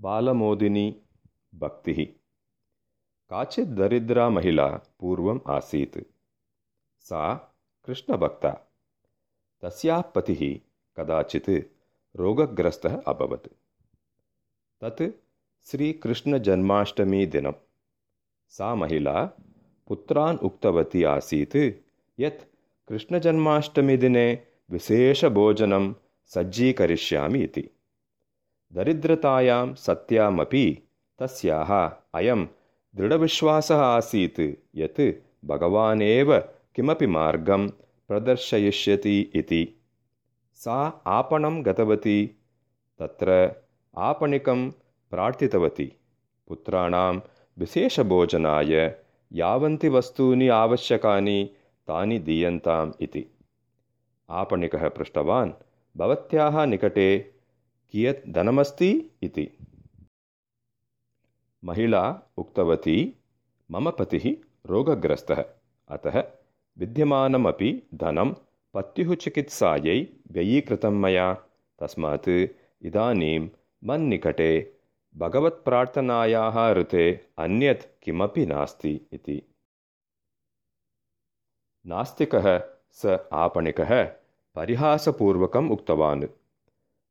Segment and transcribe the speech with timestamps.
[0.00, 0.86] बालमोदिनी
[1.60, 2.04] भक्तिः
[3.30, 4.66] काचित् दरिद्रा महिला
[5.00, 5.98] पूर्वम् आसीत्
[7.08, 7.22] सा
[7.86, 8.50] कृष्णभक्ता
[9.62, 10.42] तस्याः पतिः
[10.96, 11.50] कदाचित्
[12.20, 13.48] रोगग्रस्तः अभवत्
[14.82, 15.02] तत्
[15.70, 17.52] श्रीकृष्णजन्माष्टमीदिनं
[18.58, 19.24] सा महिला
[19.88, 21.56] पुत्रान् उक्तवती आसीत्
[22.18, 22.46] यत्
[22.88, 24.26] कृष्णजन्माष्टमीदिने
[24.72, 25.92] विशेषभोजनं
[26.34, 27.68] सज्जीकरिष्यामि इति
[28.72, 30.82] दरिद्रतायां सत्यामपि
[31.18, 32.46] तस्याः अयं
[32.96, 34.40] दृढविश्वासः आसीत्
[34.76, 35.00] यत्
[35.44, 36.38] भगवान् एव
[36.74, 37.68] किमपि मार्गं
[38.08, 39.82] प्रदर्शयिष्यति इति।
[40.54, 42.26] सा आपणं गतवती
[42.98, 43.52] तत्र
[43.96, 44.70] आपणिकं
[45.10, 45.92] प्रार्थितवती।
[46.48, 47.20] पुत्राणां
[47.58, 48.94] विशेषभोजनाय
[49.32, 51.50] यावन्ति वस्तूनि आवश्यकानि
[51.88, 53.26] तानि दीयन्ताम् इति।
[54.30, 55.52] आपणिकः पृष्टवान्
[55.96, 57.37] भवत्याः निकटे
[57.90, 59.58] कियत् धनमस्ति इति।
[61.64, 63.14] महिला उक्तवती
[63.70, 65.44] मम पतिः रोगग्रस्तः।
[65.88, 66.24] अतः
[66.78, 68.34] विद्यमानमपि धनं
[68.74, 71.34] पत्युः चिकित्सायै व्ययीकृतं मया।
[71.78, 72.28] तस्मात्
[72.82, 73.48] इदानीं
[73.84, 74.74] मन्निकटे
[75.16, 79.42] भगवत्प्रार्थनायाः ऋते अन्यत् किमपि नास्ति इति।
[81.86, 82.60] नास्तिकः
[82.92, 84.04] स आपणिकः
[84.54, 86.24] परिहासपूर्वकम् उक्तवान्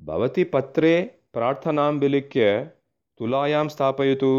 [0.00, 0.92] भवती पत्रे
[1.32, 2.44] प्रार्थनां विलिख्य
[3.18, 4.30] तुलायां स्थापयतु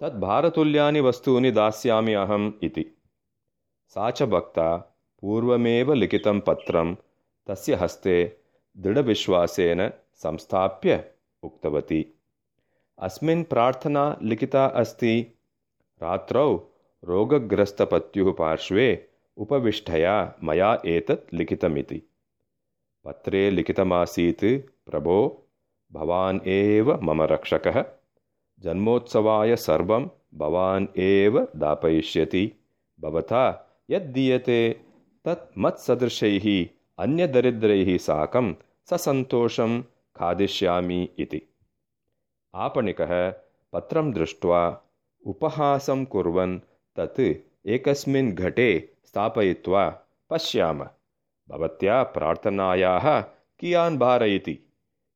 [0.00, 2.84] तद् भारतुल्यानि वस्तूनि दास्यामि अहम् इति।
[3.96, 4.68] सा च भक्ता
[5.22, 6.94] पूर्वमेव लिखितं पत्रं
[7.46, 8.16] तस्य हस्ते
[8.76, 9.88] दृढविश्वासेन
[10.22, 11.04] संस्थाप्य
[11.42, 12.00] उक्तवती।
[12.98, 15.14] अस्मिन् प्रार्थना लिखिता अस्ति
[16.00, 16.48] रात्रौ
[17.02, 18.86] रोगग्रस्तपत्युः पार्श्वे
[19.36, 22.02] उपविष्टया मया एतत् लिखितमिति
[23.08, 24.44] पत्रे लिखितमासीत्
[24.86, 25.18] प्रभो
[25.92, 27.84] भवान् एव मम रक्षकः।
[28.60, 32.52] जन्मोत्सवाय सर्वं भवान् एव दापयिष्यति।
[33.00, 33.44] भवता
[33.90, 34.58] यद्दीयते
[35.24, 36.46] तत् मत्सदृशैः
[36.98, 38.52] अन्यदरिद्रैः साकं
[38.90, 39.80] ससन्तोषं
[40.16, 41.42] खादिष्यामि इति।
[42.54, 43.30] आपणिकः
[43.72, 44.60] पत्रं दृष्ट्वा
[45.26, 46.58] उपहासं कुर्वन्
[46.96, 47.20] तत्
[47.66, 48.70] एकस्मिन् घटे
[49.06, 49.88] स्थापयित्वा
[50.30, 50.86] पश्याम
[51.48, 53.20] भवत्या प्रार्थनायाः
[53.58, 54.72] कियान् भारयति?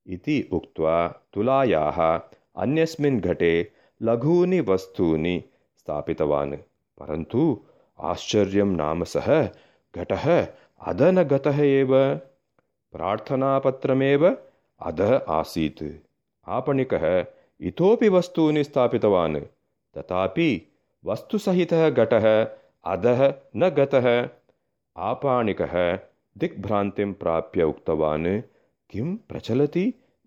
[0.07, 2.21] इति उक्त्वा तुलायाः
[2.57, 3.73] अन्यस्मिन् घटे
[4.03, 5.45] लघूनि वस्तूनि
[5.79, 6.55] स्थापितवान्।
[6.99, 7.61] परन्तु
[8.01, 9.49] आश्चर्यं नाम सः
[9.97, 10.47] घटः
[10.81, 12.15] अध न गतः एव।
[12.93, 14.37] प्रार्थनापत्रमेव
[14.83, 16.07] अधः आसीत्।
[16.49, 17.27] आपणिकः
[17.61, 19.37] इतोपि वस्तूनि स्थापितवान्।
[19.99, 20.69] तथापि
[21.05, 22.49] वस्तुसहितः घटः
[22.85, 24.29] अधः न गतः।
[24.97, 25.99] आपणिकः
[26.39, 28.41] दिग्भ्रान्तिं प्राप्य उक्तवान्
[28.91, 29.85] किं प्रचलति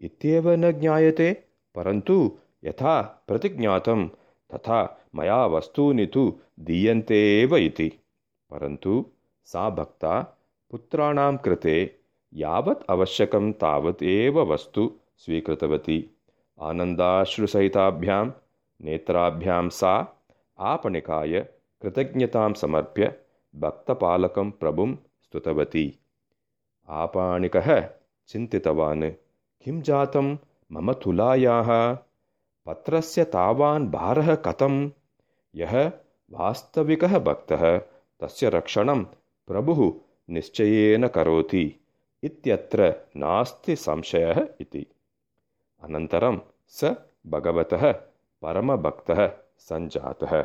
[0.07, 1.31] इत्येव न ज्ञायते
[1.75, 2.16] परन्तु
[2.66, 4.07] यथा प्रतिज्ञातं
[4.53, 4.79] तथा
[5.15, 6.23] मया वस्तूनि तु
[6.67, 7.88] दीयन्ते एव इति।
[8.51, 8.94] परन्तु
[9.51, 10.13] सा भक्ता
[10.71, 11.77] पुत्राणां कृते
[12.33, 14.83] यावत् आवश्यकं तावत् एव वस्तु
[15.25, 15.97] स्वीकृतवती।
[16.69, 18.25] आनन्दाश्रुसहिताभ्यां
[18.85, 19.94] नेत्राभ्यां सा
[20.71, 21.39] आपणिकाय
[21.81, 23.11] कृतज्ञतां समर्प्य
[23.55, 24.89] भक्तपालकं प्रभुं
[25.25, 26.00] स्तुतवती।
[26.90, 27.90] आपाणिकः
[28.28, 29.12] चिन्तितवान्
[29.62, 30.38] किं जातं?
[30.72, 31.94] मम तुलायाः।
[32.66, 34.91] पत्रस्य तावान् भारः कथं
[35.56, 35.91] यः
[36.31, 37.78] वास्तविकः भक्तः
[38.19, 39.03] तस्य रक्षणं
[39.47, 39.94] प्रभुः
[40.30, 41.75] निश्चयेन करोति
[42.24, 44.86] इत्यत्र नास्ति संशयः इति।
[45.84, 46.96] अनन्तरं स
[47.28, 47.92] भगवतः
[48.42, 50.42] परमभक्तः सञ्जातः